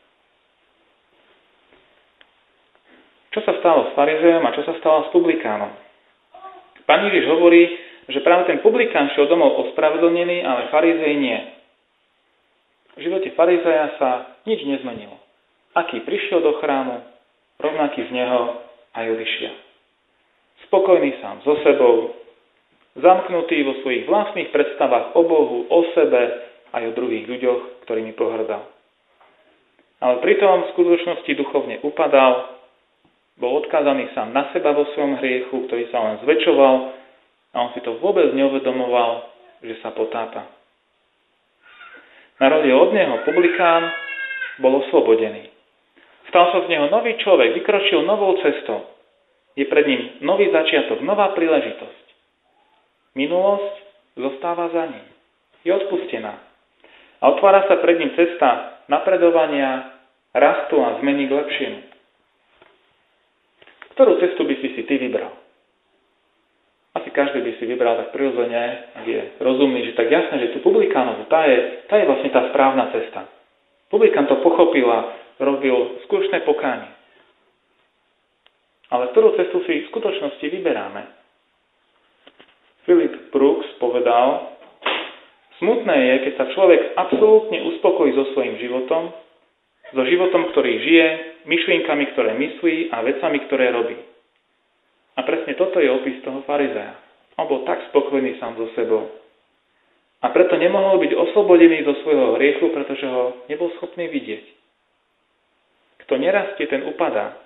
Čo 3.37 3.45
sa 3.45 3.53
stalo 3.61 3.85
s 3.85 3.91
farizejom 3.93 4.49
a 4.49 4.55
čo 4.57 4.65
sa 4.65 4.73
stalo 4.81 5.05
s 5.05 5.13
publikánom? 5.13 5.69
Pán 6.89 7.05
Ježiš 7.05 7.29
hovorí, 7.29 7.69
že 8.09 8.25
práve 8.25 8.49
ten 8.49 8.65
publikán 8.65 9.13
šiel 9.13 9.29
domov 9.29 9.61
ospravedlnený, 9.69 10.41
ale 10.41 10.73
farizej 10.73 11.15
nie. 11.21 11.37
V 12.97 13.05
živote 13.05 13.29
farizeja 13.37 13.93
sa 14.01 14.41
nič 14.49 14.65
nezmenilo. 14.65 15.21
Aký 15.77 16.01
prišiel 16.01 16.41
do 16.41 16.57
chrámu, 16.65 17.05
rovnaký 17.61 18.09
z 18.09 18.11
neho 18.17 18.57
aj 18.97 19.05
odišiel. 19.05 19.55
Spokojný 20.73 21.21
sám 21.21 21.45
so 21.45 21.61
sebou, 21.61 22.17
zamknutý 22.97 23.61
vo 23.69 23.77
svojich 23.85 24.09
vlastných 24.09 24.49
predstavách 24.49 25.13
o 25.13 25.21
Bohu, 25.29 25.69
o 25.69 25.81
sebe 25.93 26.41
aj 26.73 26.89
o 26.89 26.97
druhých 26.97 27.29
ľuďoch, 27.29 27.85
ktorými 27.85 28.17
pohrdal. 28.17 28.65
Ale 30.01 30.25
pritom 30.25 30.65
v 30.65 30.73
skutočnosti 30.73 31.33
duchovne 31.37 31.85
upadal, 31.85 32.56
bol 33.37 33.61
odkázaný 33.61 34.13
sám 34.17 34.33
na 34.33 34.49
seba 34.53 34.73
vo 34.73 34.89
svojom 34.97 35.21
hriechu, 35.21 35.69
ktorý 35.69 35.85
sa 35.93 36.01
len 36.01 36.17
zväčšoval 36.25 36.75
a 37.53 37.57
on 37.61 37.71
si 37.77 37.81
to 37.85 38.01
vôbec 38.01 38.33
neuvedomoval, 38.33 39.29
že 39.61 39.77
sa 39.85 39.93
potápa. 39.93 40.49
Na 42.37 42.53
rozdiel 42.53 42.77
od 42.77 42.93
neho 42.93 43.17
publikán 43.25 43.93
bol 44.61 44.81
oslobodený. 44.85 45.49
Stal 46.29 46.53
sa 46.53 46.59
z 46.65 46.69
neho 46.69 46.93
nový 46.93 47.17
človek, 47.21 47.57
vykročil 47.61 48.05
novou 48.05 48.37
cestou. 48.45 48.85
Je 49.57 49.65
pred 49.65 49.89
ním 49.89 50.21
nový 50.21 50.53
začiatok, 50.53 51.01
nová 51.01 51.33
príležitosť. 51.33 52.07
Minulosť 53.17 53.75
zostáva 54.21 54.69
za 54.69 54.85
ním. 54.85 55.07
Je 55.65 55.73
odpustená. 55.73 56.37
A 57.21 57.25
otvára 57.33 57.65
sa 57.65 57.81
pred 57.81 57.97
ním 57.97 58.13
cesta 58.13 58.85
napredovania, 58.93 59.97
rastu 60.37 60.77
a 60.85 61.01
zmeny 61.01 61.25
k 61.25 61.33
lepšiemu. 61.33 61.96
Ktorú 63.97 64.21
cestu 64.21 64.45
by 64.45 64.55
si 64.61 64.69
si 64.77 64.85
ty 64.85 65.01
vybral? 65.01 65.33
Asi 67.01 67.09
každý 67.13 67.41
by 67.41 67.53
si 67.57 67.65
vybral 67.65 67.97
tak 67.97 68.13
prirodzene, 68.13 68.93
ak 68.93 69.05
je 69.09 69.21
rozumný, 69.41 69.89
že 69.89 69.97
tak 69.97 70.13
jasné, 70.13 70.37
že 70.37 70.53
tu 70.53 70.61
publikánovu, 70.61 71.25
tá 71.33 71.49
je, 71.49 71.89
tá 71.89 71.97
je 71.97 72.09
vlastne 72.09 72.29
tá 72.29 72.53
správna 72.53 72.93
cesta. 72.93 73.25
Publikán 73.89 74.29
to 74.29 74.37
pochopil 74.45 74.85
a 74.93 75.17
robil 75.41 76.01
skutočné 76.09 76.45
pokánie. 76.45 76.93
Ale 78.93 79.13
ktorú 79.17 79.33
cestu 79.41 79.65
si 79.65 79.85
v 79.85 79.91
skutočnosti 79.93 80.45
vyberáme? 80.45 81.03
Philip 82.85 83.33
Brooks 83.33 83.67
povedal, 83.81 84.57
smutné 85.59 85.97
je, 85.97 86.15
keď 86.29 86.33
sa 86.37 86.47
človek 86.53 86.95
absolútne 87.01 87.65
uspokojí 87.65 88.13
so 88.13 88.29
svojím 88.37 88.61
životom, 88.61 89.11
so 89.95 90.03
životom, 90.03 90.51
ktorý 90.51 90.73
žije, 90.83 91.07
myšlienkami, 91.47 92.05
ktoré 92.15 92.35
myslí 92.35 92.91
a 92.91 93.07
vecami, 93.07 93.39
ktoré 93.47 93.71
robí. 93.71 93.97
A 95.17 95.23
presne 95.23 95.55
toto 95.55 95.79
je 95.79 95.89
opis 95.89 96.19
toho 96.27 96.43
farizea. 96.45 96.99
On 97.39 97.47
bol 97.47 97.63
tak 97.69 97.87
spokojný 97.93 98.37
sám 98.41 98.59
so 98.59 98.69
sebou. 98.75 99.09
A 100.25 100.33
preto 100.33 100.57
nemohol 100.57 100.99
byť 100.99 101.13
oslobodený 101.13 101.85
zo 101.85 101.95
svojho 102.03 102.35
hriechu, 102.41 102.73
pretože 102.73 103.07
ho 103.07 103.47
nebol 103.47 103.71
schopný 103.79 104.09
vidieť. 104.09 104.45
Kto 106.05 106.19
nerastie, 106.19 106.67
ten 106.67 106.83
upadá. 106.89 107.37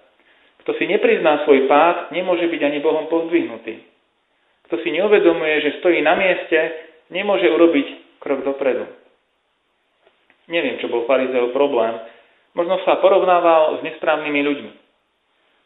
Kto 0.65 0.77
si 0.77 0.85
neprizná 0.87 1.45
svoj 1.45 1.67
pád, 1.67 2.13
nemôže 2.15 2.47
byť 2.47 2.61
ani 2.63 2.79
Bohom 2.85 3.09
pozdvihnutý. 3.09 3.81
Kto 4.69 4.79
si 4.87 4.95
neuvedomuje, 4.95 5.67
že 5.67 5.79
stojí 5.83 5.99
na 5.99 6.15
mieste, 6.15 6.59
nemôže 7.11 7.49
urobiť 7.51 8.21
krok 8.23 8.47
dopredu. 8.47 8.87
Neviem, 10.47 10.79
čo 10.79 10.87
bol 10.87 11.07
farizeov 11.11 11.51
problém, 11.51 11.95
Možno 12.55 12.83
sa 12.83 12.99
porovnával 12.99 13.79
s 13.79 13.81
nesprávnymi 13.87 14.41
ľuďmi. 14.43 14.73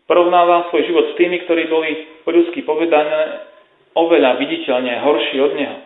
Porovnával 0.04 0.68
svoj 0.68 0.84
život 0.84 1.04
s 1.12 1.16
tými, 1.16 1.40
ktorí 1.48 1.72
boli 1.72 1.90
po 2.28 2.30
ľudsky 2.32 2.60
povedané 2.60 3.48
oveľa 3.96 4.36
viditeľne 4.36 5.00
horší 5.00 5.36
od 5.40 5.52
neho. 5.56 5.78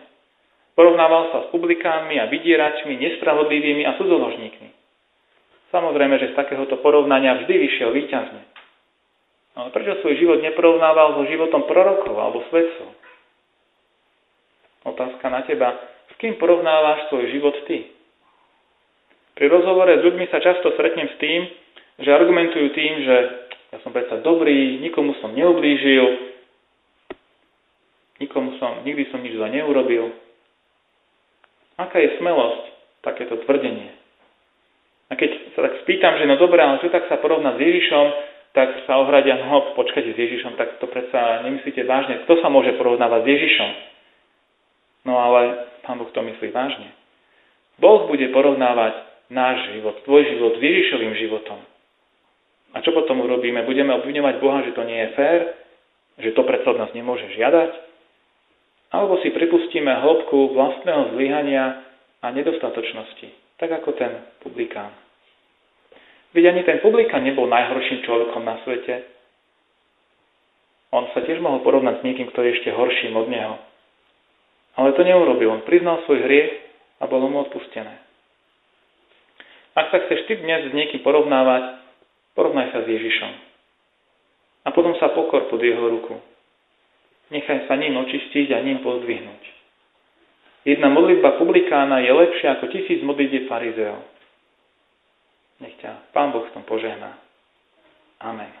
Porovnával 0.75 1.31
sa 1.31 1.37
s 1.43 1.47
publikánmi 1.55 2.19
a 2.19 2.27
vydieračmi, 2.27 2.99
nespravodlivými 2.99 3.83
a 3.87 3.95
cudzoložníkmi. 3.95 4.69
Samozrejme, 5.71 6.15
že 6.19 6.31
z 6.33 6.37
takéhoto 6.39 6.79
porovnania 6.81 7.39
vždy 7.39 7.53
vyšiel 7.53 7.91
výťazne. 7.95 8.41
Ale 9.59 9.75
prečo 9.75 9.99
svoj 9.99 10.15
život 10.17 10.39
neporovnával 10.39 11.19
so 11.19 11.23
životom 11.27 11.67
prorokov 11.67 12.15
alebo 12.15 12.47
svedcov? 12.47 12.95
Otázka 14.87 15.25
na 15.27 15.43
teba. 15.43 15.75
S 16.09 16.13
kým 16.17 16.39
porovnávaš 16.39 17.11
svoj 17.11 17.27
život 17.27 17.55
ty? 17.67 17.98
Pri 19.39 19.47
rozhovore 19.47 19.87
s 19.87 20.03
ľuďmi 20.03 20.27
sa 20.27 20.43
často 20.43 20.75
stretnem 20.75 21.07
s 21.07 21.15
tým, 21.15 21.47
že 22.03 22.11
argumentujú 22.11 22.75
tým, 22.75 22.93
že 23.07 23.17
ja 23.71 23.79
som 23.87 23.95
predsa 23.95 24.19
dobrý, 24.19 24.83
nikomu 24.83 25.15
som 25.23 25.31
neublížil, 25.31 26.35
nikomu 28.19 28.59
som, 28.59 28.83
nikdy 28.83 29.07
som 29.07 29.23
nič 29.23 29.39
zle 29.39 29.47
neurobil. 29.47 30.11
Aká 31.79 32.03
je 32.03 32.19
smelosť 32.19 32.63
takéto 32.99 33.39
tvrdenie? 33.47 33.95
A 35.07 35.15
keď 35.15 35.55
sa 35.55 35.63
tak 35.71 35.87
spýtam, 35.87 36.19
že 36.19 36.27
no 36.27 36.35
dobré, 36.35 36.59
ale 36.59 36.83
čo 36.83 36.91
tak 36.91 37.07
sa 37.07 37.15
porovnať 37.23 37.55
s 37.55 37.63
Ježišom, 37.63 38.05
tak 38.51 38.69
sa 38.83 38.99
ohradia, 38.99 39.39
no 39.39 39.71
počkajte 39.71 40.19
s 40.19 40.19
Ježišom, 40.19 40.59
tak 40.59 40.83
to 40.83 40.85
predsa 40.91 41.47
nemyslíte 41.47 41.87
vážne. 41.87 42.27
Kto 42.27 42.43
sa 42.43 42.51
môže 42.51 42.75
porovnávať 42.75 43.23
s 43.23 43.31
Ježišom? 43.31 43.69
No 45.07 45.15
ale 45.15 45.71
Pán 45.87 45.95
Boh 45.95 46.11
to 46.11 46.19
myslí 46.19 46.51
vážne. 46.51 46.91
Boh 47.79 48.03
bude 48.11 48.27
porovnávať 48.35 49.08
náš 49.29 49.73
život, 49.77 50.01
tvoj 50.03 50.25
život 50.25 50.57
s 50.57 50.61
Ježišovým 50.61 51.13
životom. 51.21 51.61
A 52.73 52.81
čo 52.85 52.93
potom 52.93 53.21
urobíme? 53.21 53.65
Budeme 53.65 53.93
obviňovať 53.97 54.35
Boha, 54.41 54.61
že 54.65 54.75
to 54.77 54.85
nie 54.85 54.99
je 55.05 55.09
fér, 55.17 55.39
že 56.21 56.35
to 56.37 56.45
predsa 56.45 56.69
od 56.69 56.81
nás 56.81 56.91
nemôže 56.93 57.25
žiadať? 57.33 57.71
Alebo 58.89 59.21
si 59.21 59.29
pripustíme 59.29 59.89
hĺbku 59.89 60.53
vlastného 60.53 61.13
zlyhania 61.13 61.85
a 62.21 62.33
nedostatočnosti, 62.33 63.29
tak 63.61 63.69
ako 63.69 63.93
ten 63.93 64.11
publikán. 64.41 64.89
Veď 66.33 66.53
ani 66.53 66.61
ten 66.65 66.77
publikán 66.81 67.25
nebol 67.25 67.49
najhorším 67.49 68.05
človekom 68.05 68.45
na 68.45 68.61
svete. 68.65 69.01
On 70.89 71.05
sa 71.13 71.21
tiež 71.21 71.41
mohol 71.41 71.61
porovnať 71.61 72.01
s 72.01 72.05
niekým, 72.05 72.29
kto 72.33 72.41
je 72.45 72.53
ešte 72.57 72.69
horším 72.73 73.13
od 73.17 73.27
neho. 73.29 73.55
Ale 74.77 74.93
to 74.93 75.05
neurobil. 75.05 75.53
On 75.53 75.65
priznal 75.65 76.01
svoj 76.05 76.21
hriech 76.21 76.51
a 77.01 77.09
bolo 77.09 77.29
mu 77.29 77.45
odpustené. 77.45 78.08
Ak 79.77 79.93
sa 79.93 79.97
chceš 80.05 80.25
ty 80.25 80.33
dnes 80.41 80.69
s 80.69 80.73
niekým 80.73 81.01
porovnávať, 81.05 81.81
porovnaj 82.33 82.73
sa 82.73 82.79
s 82.83 82.87
Ježišom. 82.89 83.31
A 84.65 84.73
potom 84.73 84.93
sa 84.97 85.13
pokor 85.13 85.49
pod 85.49 85.61
jeho 85.61 85.81
ruku. 85.81 86.17
Nechaj 87.29 87.69
sa 87.69 87.77
ním 87.77 87.97
očistiť 87.97 88.53
a 88.53 88.65
ním 88.65 88.81
pozdvihnúť. 88.81 89.43
Jedna 90.65 90.91
modlitba 90.91 91.39
publikána 91.39 92.03
je 92.03 92.11
lepšia 92.11 92.59
ako 92.59 92.67
tisíc 92.73 92.99
modlitieb 93.05 93.47
farizeov. 93.47 94.01
Nech 95.63 95.75
ťa 95.79 96.11
Pán 96.11 96.35
Boh 96.35 96.43
v 96.43 96.53
tom 96.55 96.63
požehná. 96.67 97.15
Amen. 98.19 98.51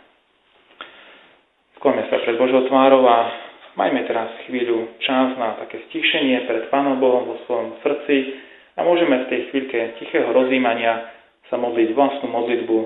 Skloňme 1.79 2.07
sa 2.11 2.19
pred 2.23 2.35
Božou 2.35 2.67
tvárou 2.67 3.07
a 3.07 3.31
majme 3.75 4.03
teraz 4.03 4.31
chvíľu 4.47 4.99
čas 4.99 5.35
na 5.39 5.59
také 5.63 5.79
stíšenie 5.87 6.43
pred 6.43 6.67
Pánom 6.67 6.99
Bohom 6.99 7.23
vo 7.23 7.35
svojom 7.47 7.79
srdci, 7.83 8.15
a 8.79 8.87
môžeme 8.87 9.27
v 9.27 9.29
tej 9.29 9.41
chvíľke 9.51 9.99
tichého 9.99 10.31
rozjímania 10.31 11.11
sa 11.51 11.59
modliť 11.59 11.91
vlastnú 11.91 12.31
modlitbu 12.31 12.77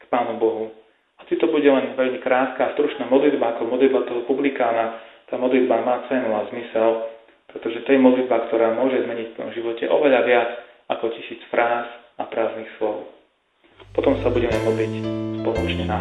k 0.00 0.04
Pánu 0.08 0.40
Bohu. 0.40 0.72
Hoci 1.20 1.36
to 1.36 1.52
bude 1.52 1.68
len 1.68 1.92
veľmi 1.92 2.24
krátka, 2.24 2.72
stručná 2.72 3.04
modlitba 3.12 3.54
ako 3.54 3.68
modlitba 3.68 4.08
toho 4.08 4.24
publikána, 4.24 4.96
tá 5.28 5.36
modlitba 5.36 5.84
má 5.84 6.08
cenu 6.08 6.32
a 6.32 6.48
zmysel, 6.48 7.04
pretože 7.52 7.84
to 7.84 7.92
je 7.92 8.00
modlitba, 8.00 8.48
ktorá 8.48 8.72
môže 8.72 9.04
zmeniť 9.04 9.26
v 9.32 9.36
tom 9.36 9.48
živote 9.52 9.84
oveľa 9.92 10.20
viac 10.24 10.48
ako 10.88 11.12
tisíc 11.20 11.40
fráz 11.52 11.84
a 12.16 12.24
prázdnych 12.24 12.72
slov. 12.80 13.12
Potom 13.92 14.16
sa 14.24 14.32
budeme 14.32 14.56
modliť 14.64 14.92
spoločne 15.44 15.84
na 15.84 16.00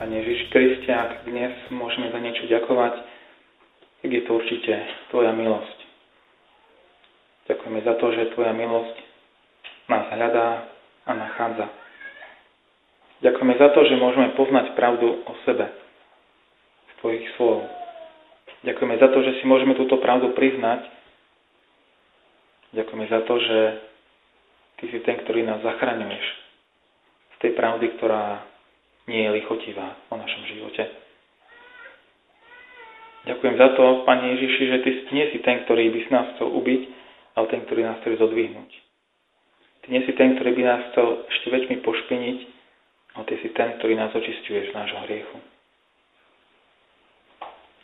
Pane 0.00 0.16
Ježiš 0.16 0.48
Kriste, 0.48 0.88
ak 0.88 1.28
dnes 1.28 1.52
môžeme 1.68 2.08
za 2.08 2.16
niečo 2.16 2.48
ďakovať, 2.48 3.04
tak 4.00 4.08
je 4.08 4.22
to 4.24 4.32
určite 4.32 4.72
Tvoja 5.12 5.28
milosť. 5.28 5.78
Ďakujeme 7.52 7.84
za 7.84 7.94
to, 8.00 8.06
že 8.08 8.32
Tvoja 8.32 8.56
milosť 8.56 8.96
nás 9.92 10.08
hľadá 10.08 10.72
a 11.04 11.12
nachádza. 11.12 11.68
Ďakujeme 13.20 13.54
za 13.60 13.68
to, 13.76 13.80
že 13.84 14.00
môžeme 14.00 14.32
poznať 14.40 14.72
pravdu 14.72 15.20
o 15.20 15.32
sebe 15.44 15.68
z 16.88 16.92
Tvojich 17.04 17.28
slov. 17.36 17.68
Ďakujeme 18.64 18.96
za 18.96 19.08
to, 19.12 19.20
že 19.20 19.36
si 19.36 19.44
môžeme 19.44 19.76
túto 19.76 20.00
pravdu 20.00 20.32
priznať. 20.32 20.80
Ďakujeme 22.72 23.04
za 23.04 23.20
to, 23.28 23.36
že 23.36 23.58
Ty 24.80 24.84
si 24.88 24.98
ten, 25.04 25.20
ktorý 25.20 25.44
nás 25.44 25.60
zachraňuješ 25.60 26.24
z 27.36 27.44
tej 27.44 27.52
pravdy, 27.52 28.00
ktorá 28.00 28.48
nie 29.10 29.26
je 29.26 29.34
lichotivá 29.42 29.98
o 30.08 30.14
našom 30.14 30.46
živote. 30.46 30.86
Ďakujem 33.26 33.54
za 33.58 33.68
to, 33.76 33.84
Pane 34.06 34.38
Ježiši, 34.38 34.62
že 34.70 34.78
Ty 34.80 34.90
nie 35.12 35.26
si 35.34 35.38
ten, 35.42 35.66
ktorý 35.66 35.90
by 35.92 35.98
si 36.06 36.10
nás 36.14 36.26
chcel 36.38 36.48
ubiť, 36.48 36.82
ale 37.36 37.46
ten, 37.50 37.60
ktorý 37.66 37.80
nás 37.84 37.98
chce 38.00 38.16
zodvihnúť. 38.16 38.70
Ty 39.84 39.86
nie 39.92 40.02
si 40.08 40.12
ten, 40.16 40.38
ktorý 40.38 40.50
by 40.56 40.62
nás 40.64 40.80
chcel 40.92 41.26
ešte 41.28 41.46
väčšmi 41.52 41.76
pošpiniť, 41.84 42.38
ale 43.18 43.24
Ty 43.26 43.34
si 43.44 43.48
ten, 43.52 43.68
ktorý 43.76 43.92
nás 43.98 44.14
očistuješ 44.14 44.72
z 44.72 44.76
nášho 44.78 45.00
hriechu. 45.04 45.36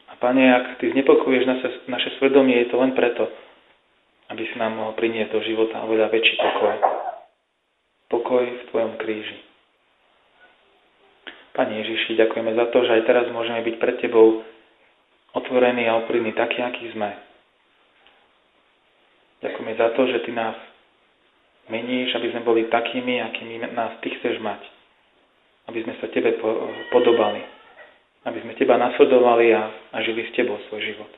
A 0.08 0.12
Pane, 0.16 0.44
ak 0.56 0.80
Ty 0.80 0.94
znepokojuješ 0.94 1.44
naše, 1.44 1.68
naše 1.90 2.10
svedomie, 2.16 2.56
je 2.64 2.72
to 2.72 2.80
len 2.80 2.96
preto, 2.96 3.28
aby 4.32 4.42
si 4.46 4.56
nám 4.56 4.72
mohol 4.72 4.96
priniesť 4.96 5.36
do 5.36 5.40
života 5.44 5.84
oveľa 5.84 6.08
väčší 6.08 6.36
pokoj. 6.40 6.74
Pokoj 8.08 8.44
v 8.46 8.62
Tvojom 8.72 8.94
kríži. 9.02 9.55
Pane 11.56 11.72
Ježiši, 11.72 12.20
ďakujeme 12.20 12.52
za 12.52 12.68
to, 12.68 12.84
že 12.84 13.00
aj 13.00 13.02
teraz 13.08 13.24
môžeme 13.32 13.64
byť 13.64 13.74
pred 13.80 13.96
Tebou 13.96 14.44
otvorení 15.32 15.88
a 15.88 15.96
oprímni 15.96 16.36
takí, 16.36 16.60
akí 16.60 16.92
sme. 16.92 17.16
Ďakujeme 19.40 19.72
za 19.80 19.88
to, 19.96 20.04
že 20.04 20.20
Ty 20.28 20.30
nás 20.36 20.56
meníš, 21.72 22.12
aby 22.12 22.28
sme 22.28 22.44
boli 22.44 22.68
takými, 22.68 23.24
akými 23.24 23.72
nás 23.72 23.96
Ty 24.04 24.08
chceš 24.20 24.36
mať. 24.44 24.60
Aby 25.72 25.88
sme 25.88 25.96
sa 25.96 26.12
Tebe 26.12 26.36
podobali. 26.92 27.40
Aby 28.28 28.44
sme 28.44 28.52
Teba 28.60 28.76
nasledovali 28.76 29.56
a, 29.56 29.72
a 29.96 30.04
žili 30.04 30.28
s 30.28 30.36
Tebou 30.36 30.60
svoj 30.68 30.84
život. 30.84 31.12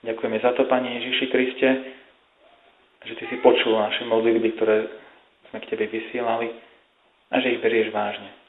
Ďakujeme 0.00 0.40
za 0.40 0.56
to, 0.56 0.64
Pane 0.64 0.88
Ježiši 0.96 1.26
Kriste, 1.28 1.68
že 3.04 3.12
Ty 3.20 3.24
si 3.28 3.36
počul 3.44 3.76
naše 3.76 4.08
modlitby, 4.08 4.48
ktoré 4.56 4.88
sme 5.52 5.60
k 5.60 5.76
Tebe 5.76 5.92
vysielali 5.92 6.56
a 7.28 7.36
že 7.44 7.52
ich 7.52 7.60
berieš 7.60 7.92
vážne 7.92 8.43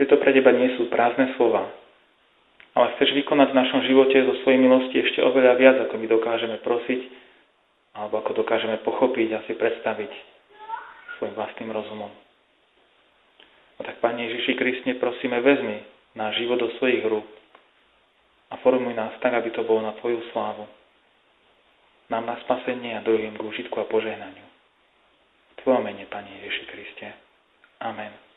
že 0.00 0.08
to 0.08 0.16
pre 0.16 0.32
teba 0.32 0.52
nie 0.54 0.72
sú 0.80 0.88
prázdne 0.88 1.34
slova, 1.36 1.68
ale 2.72 2.96
chceš 2.96 3.12
vykonať 3.12 3.52
v 3.52 3.58
našom 3.58 3.80
živote 3.84 4.16
zo 4.24 4.34
svojej 4.44 4.60
milosti 4.60 4.96
ešte 5.04 5.20
oveľa 5.20 5.54
viac, 5.60 5.76
ako 5.84 5.94
my 6.00 6.06
dokážeme 6.08 6.56
prosiť, 6.64 7.00
alebo 7.92 8.24
ako 8.24 8.44
dokážeme 8.44 8.80
pochopiť 8.80 9.28
a 9.36 9.44
si 9.44 9.52
predstaviť 9.52 10.12
svojim 11.20 11.36
vlastným 11.36 11.70
rozumom. 11.70 12.08
A 13.76 13.80
tak, 13.84 14.00
Pane 14.00 14.24
Ježiši 14.24 14.56
Kristne, 14.56 14.96
prosíme, 14.96 15.44
vezmi 15.44 15.84
náš 16.16 16.40
život 16.40 16.60
do 16.60 16.72
svojich 16.80 17.04
rúk 17.04 17.24
a 18.52 18.56
formuj 18.60 18.92
nás 18.96 19.16
tak, 19.20 19.32
aby 19.36 19.52
to 19.52 19.64
bolo 19.64 19.84
na 19.84 19.92
Tvoju 20.00 20.20
slávu. 20.32 20.64
Nám 22.12 22.28
na 22.28 22.36
spasenie 22.44 22.96
a 22.96 23.04
druhým 23.04 23.32
k 23.36 23.44
užitku 23.44 23.76
a 23.80 23.88
požehnaniu. 23.88 24.44
V 25.52 25.54
Tvojom 25.64 25.84
mene, 25.84 26.04
Pane 26.08 26.28
Ježiši 26.40 26.64
Kriste. 26.68 27.08
Amen. 27.80 28.31